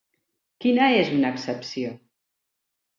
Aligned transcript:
Quina 0.65 0.87
és 1.03 1.13
una 1.19 1.33
excepció? 1.37 1.95